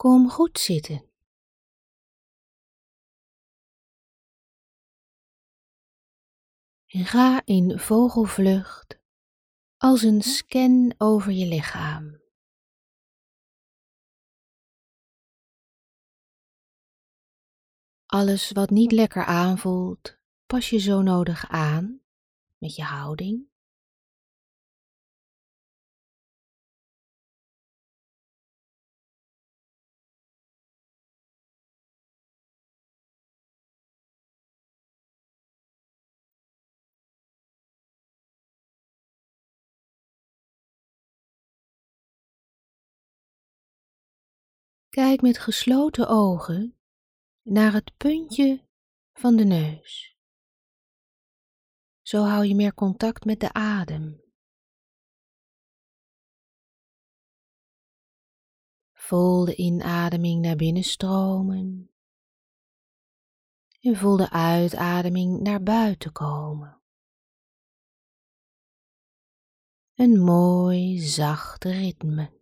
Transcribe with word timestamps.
Kom 0.00 0.30
goed 0.30 0.58
zitten. 0.58 1.10
En 6.86 7.04
ga 7.04 7.42
in 7.44 7.78
vogelvlucht 7.78 8.98
als 9.76 10.02
een 10.02 10.22
scan 10.22 10.94
over 10.98 11.32
je 11.32 11.46
lichaam. 11.46 12.20
Alles 18.06 18.50
wat 18.50 18.70
niet 18.70 18.92
lekker 18.92 19.24
aanvoelt, 19.24 20.18
pas 20.46 20.70
je 20.70 20.78
zo 20.78 21.02
nodig 21.02 21.48
aan 21.48 22.00
met 22.58 22.74
je 22.74 22.82
houding. 22.82 23.49
Kijk 44.90 45.20
met 45.20 45.38
gesloten 45.38 46.08
ogen 46.08 46.78
naar 47.42 47.72
het 47.72 47.96
puntje 47.96 48.66
van 49.12 49.36
de 49.36 49.44
neus. 49.44 50.18
Zo 52.02 52.22
hou 52.22 52.44
je 52.44 52.54
meer 52.54 52.74
contact 52.74 53.24
met 53.24 53.40
de 53.40 53.52
adem. 53.52 54.22
Voel 58.92 59.44
de 59.44 59.56
inademing 59.56 60.42
naar 60.42 60.56
binnen 60.56 60.84
stromen 60.84 61.90
en 63.80 63.96
voel 63.96 64.16
de 64.16 64.30
uitademing 64.30 65.40
naar 65.40 65.62
buiten 65.62 66.12
komen. 66.12 66.82
Een 69.94 70.20
mooi 70.20 70.98
zacht 70.98 71.64
ritme. 71.64 72.39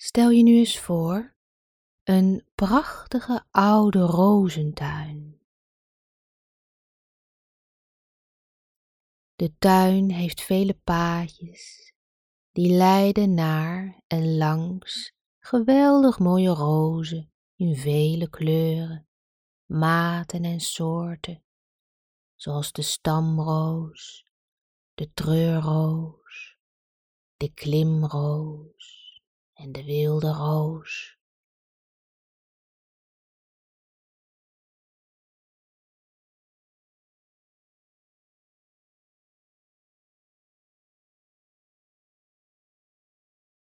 Stel 0.00 0.30
je 0.30 0.42
nu 0.42 0.58
eens 0.58 0.78
voor 0.78 1.34
een 2.04 2.46
prachtige 2.54 3.44
oude 3.50 3.98
rozentuin. 3.98 5.40
De 9.34 9.58
tuin 9.58 10.10
heeft 10.10 10.40
vele 10.40 10.74
paadjes 10.74 11.92
die 12.52 12.72
leiden 12.72 13.34
naar 13.34 14.02
en 14.06 14.36
langs 14.36 15.12
geweldig 15.38 16.18
mooie 16.18 16.50
rozen 16.50 17.32
in 17.56 17.76
vele 17.76 18.30
kleuren, 18.30 19.08
maten 19.64 20.44
en 20.44 20.60
soorten, 20.60 21.44
zoals 22.34 22.72
de 22.72 22.82
stamroos, 22.82 24.26
de 24.94 25.12
treurroos, 25.12 26.58
de 27.36 27.52
klimroos 27.54 28.97
en 29.58 29.72
de 29.72 29.84
wilde 29.84 30.32
roos. 30.32 31.18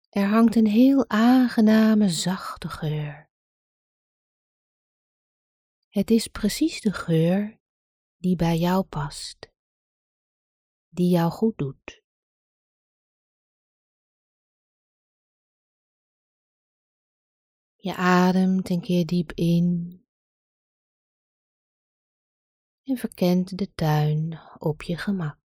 Er 0.09 0.27
hangt 0.27 0.55
een 0.55 0.67
heel 0.67 1.09
aangename 1.09 2.09
zachte 2.09 2.69
geur. 2.69 3.31
Het 5.89 6.11
is 6.11 6.27
precies 6.27 6.81
de 6.81 6.93
geur 6.93 7.59
die 8.17 8.35
bij 8.35 8.57
jou 8.57 8.83
past, 8.83 9.51
die 10.89 11.09
jou 11.09 11.31
goed 11.31 11.57
doet. 11.57 12.02
Je 17.83 17.95
ademt 17.95 18.69
een 18.69 18.81
keer 18.81 19.05
diep 19.05 19.31
in 19.31 20.01
en 22.83 22.97
verkent 22.97 23.57
de 23.57 23.73
tuin 23.73 24.39
op 24.57 24.81
je 24.81 24.97
gemak. 24.97 25.42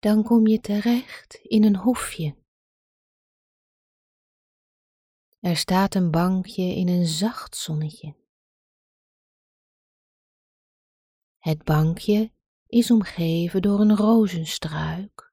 Dan 0.00 0.22
kom 0.22 0.46
je 0.46 0.60
terecht 0.60 1.34
in 1.34 1.64
een 1.64 1.76
hofje. 1.76 2.36
Er 5.40 5.56
staat 5.56 5.94
een 5.94 6.10
bankje 6.10 6.62
in 6.62 6.88
een 6.88 7.06
zacht 7.06 7.56
zonnetje. 7.56 8.16
Het 11.38 11.64
bankje 11.64 12.32
is 12.66 12.90
omgeven 12.90 13.62
door 13.62 13.80
een 13.80 13.96
rozenstruik, 13.96 15.32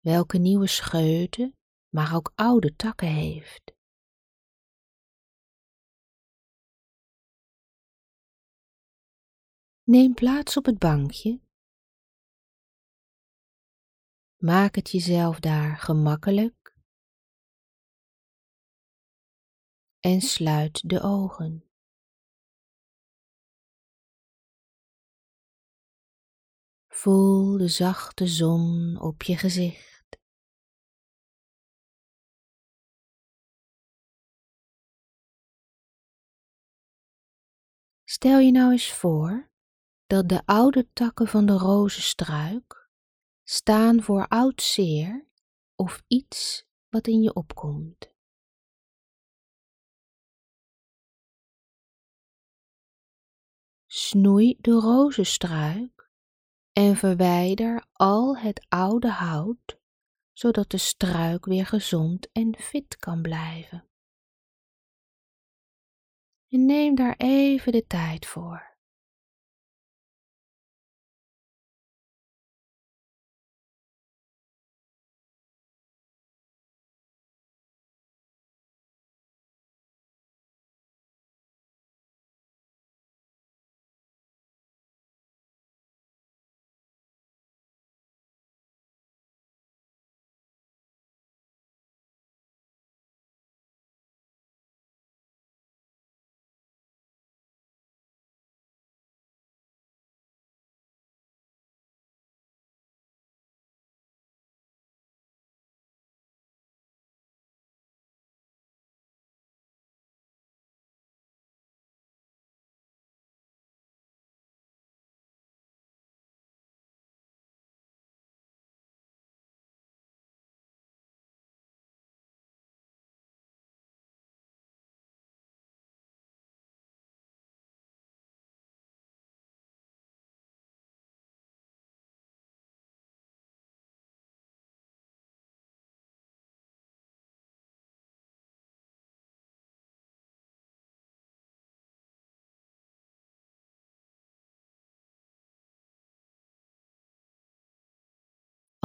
welke 0.00 0.38
nieuwe 0.38 0.66
scheuten, 0.66 1.56
maar 1.88 2.14
ook 2.14 2.32
oude 2.34 2.74
takken 2.76 3.08
heeft. 3.08 3.74
Neem 9.82 10.14
plaats 10.14 10.56
op 10.56 10.64
het 10.64 10.78
bankje 10.78 11.40
Maak 14.46 14.74
het 14.74 14.90
jezelf 14.90 15.40
daar 15.40 15.76
gemakkelijk 15.78 16.74
en 20.00 20.20
sluit 20.20 20.88
de 20.88 21.00
ogen. 21.02 21.70
Voel 26.86 27.56
de 27.56 27.68
zachte 27.68 28.26
zon 28.26 28.96
op 29.00 29.22
je 29.22 29.36
gezicht. 29.36 30.18
Stel 38.04 38.38
je 38.38 38.50
nou 38.50 38.72
eens 38.72 38.92
voor 38.92 39.50
dat 40.06 40.28
de 40.28 40.42
oude 40.44 40.92
takken 40.92 41.26
van 41.26 41.46
de 41.46 41.52
rozenstruik 41.52 42.85
staan 43.48 44.02
voor 44.02 44.28
oud 44.28 44.62
zeer 44.62 45.26
of 45.74 46.02
iets 46.06 46.66
wat 46.88 47.06
in 47.06 47.22
je 47.22 47.34
opkomt. 47.34 48.14
Snoei 53.86 54.56
de 54.60 54.70
rozenstruik 54.70 56.10
en 56.72 56.96
verwijder 56.96 57.86
al 57.92 58.36
het 58.36 58.66
oude 58.68 59.10
hout, 59.10 59.80
zodat 60.32 60.70
de 60.70 60.78
struik 60.78 61.44
weer 61.44 61.66
gezond 61.66 62.32
en 62.32 62.56
fit 62.58 62.96
kan 62.96 63.22
blijven. 63.22 63.88
En 66.48 66.64
neem 66.66 66.94
daar 66.94 67.16
even 67.16 67.72
de 67.72 67.86
tijd 67.86 68.26
voor. 68.26 68.75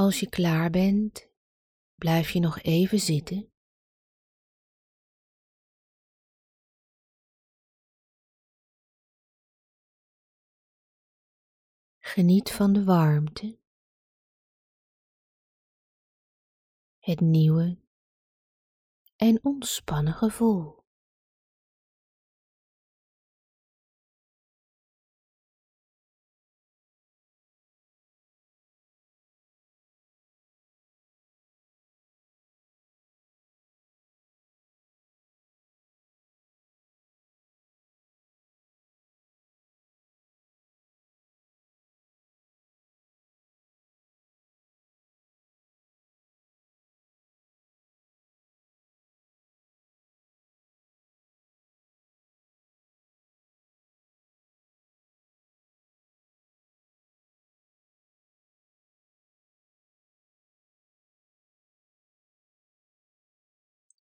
Als 0.02 0.20
je 0.20 0.30
klaar 0.30 0.70
bent, 0.70 1.30
blijf 1.96 2.30
je 2.30 2.40
nog 2.40 2.62
even 2.62 3.00
zitten. 3.00 3.52
Geniet 12.00 12.52
van 12.52 12.74
de 12.74 12.84
warmte, 12.84 13.60
het 17.00 17.20
nieuwe 17.20 17.78
en 19.16 19.44
ontspannen 19.44 20.14
gevoel. 20.14 20.81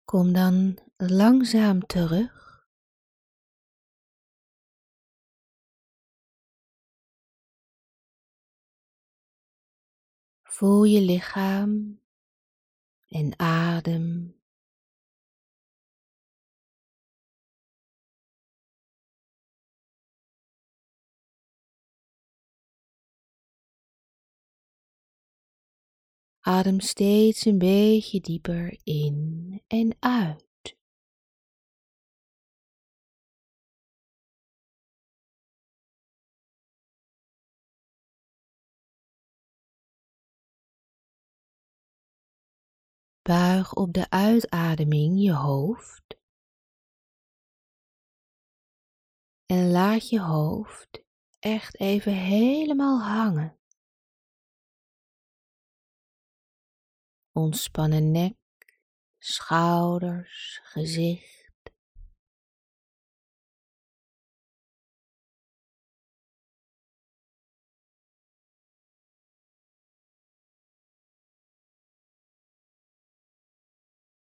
Kom 0.04 0.32
dan 0.32 0.78
langzaam 0.96 1.86
terug. 1.86 2.44
Voel 10.42 10.84
je 10.84 11.00
lichaam 11.00 12.00
en 13.08 13.38
adem. 13.38 14.34
Adem 26.46 26.80
steeds 26.80 27.44
een 27.44 27.58
beetje 27.58 28.20
dieper 28.20 28.80
in 28.82 29.62
en 29.66 29.96
uit. 30.00 30.76
Buig 43.22 43.74
op 43.74 43.92
de 43.92 44.10
uitademing 44.10 45.22
je 45.22 45.32
hoofd 45.32 46.18
en 49.46 49.70
laat 49.70 50.08
je 50.08 50.20
hoofd 50.20 51.04
echt 51.38 51.80
even 51.80 52.12
helemaal 52.12 53.02
hangen. 53.02 53.58
Ontspannen 57.36 58.10
nek, 58.10 58.36
schouders, 59.18 60.60
gezicht. 60.62 61.72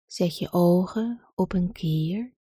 Zet 0.06 0.38
je 0.38 0.52
ogen 0.52 1.32
op 1.36 1.54
een 1.54 1.72
kier. 1.72 2.41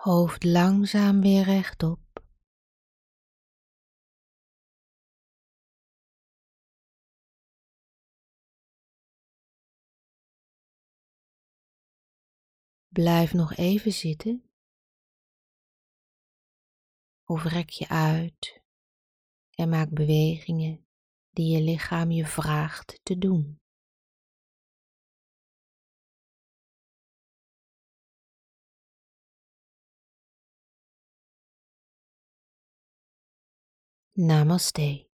Hoofd 0.00 0.44
langzaam 0.44 1.20
weer 1.20 1.44
rechtop. 1.44 1.98
Blijf 12.88 13.32
nog 13.32 13.54
even 13.56 13.92
zitten 13.92 14.50
of 17.24 17.44
rek 17.44 17.70
je 17.70 17.88
uit 17.88 18.62
en 19.50 19.68
maak 19.68 19.90
bewegingen 19.90 20.86
die 21.30 21.56
je 21.56 21.62
lichaam 21.62 22.10
je 22.10 22.26
vraagt 22.26 23.00
te 23.02 23.18
doen. 23.18 23.59
Namaste. 34.28 35.09